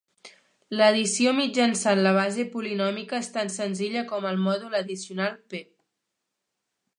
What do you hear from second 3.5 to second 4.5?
senzilla com el